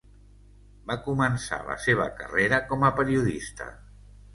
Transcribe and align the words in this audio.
Va 0.91 0.95
començar 1.09 1.61
la 1.69 1.77
seva 1.85 2.09
carrera 2.23 2.65
com 2.73 2.91
a 2.91 2.95
periodista. 3.03 3.75